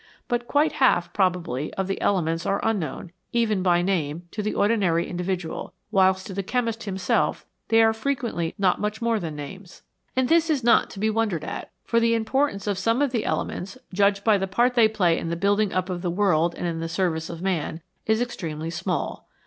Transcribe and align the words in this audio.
But 0.27 0.47
quite 0.47 0.71
half, 0.71 1.13
probably, 1.13 1.71
of 1.75 1.85
the 1.85 2.01
elements 2.01 2.43
are 2.47 2.59
unknown, 2.63 3.11
even 3.33 3.61
by 3.61 3.83
name, 3.83 4.23
to 4.31 4.41
the 4.41 4.55
ordinary 4.55 5.07
individual, 5.07 5.75
whilst 5.91 6.25
to 6.25 6.33
the 6.33 6.41
chemist 6.41 6.85
himself 6.85 7.45
they 7.67 7.83
are 7.83 7.93
frequently 7.93 8.55
not 8.57 8.81
much 8.81 8.99
more 8.99 9.19
than 9.19 9.35
names. 9.35 9.83
And 10.15 10.27
this 10.27 10.49
is 10.49 10.63
not 10.63 10.89
to 10.89 10.99
be 10.99 11.11
wondered 11.11 11.43
at; 11.43 11.69
for 11.83 11.99
the 11.99 12.15
importance 12.15 12.65
of 12.65 12.79
some 12.79 12.99
of 12.99 13.11
the 13.11 13.25
elements, 13.25 13.77
judged 13.93 14.23
by 14.23 14.39
the 14.39 14.47
part 14.47 14.73
they 14.73 14.87
play 14.87 15.19
in 15.19 15.29
the 15.29 15.35
building 15.35 15.71
up 15.71 15.87
of 15.87 16.01
the 16.01 16.09
world 16.09 16.55
and 16.55 16.65
in 16.65 16.79
the 16.79 16.89
service 16.89 17.29
of 17.29 17.43
man, 17.43 17.79
is 18.07 18.21
extremely 18.23 18.71
small. 18.71 19.27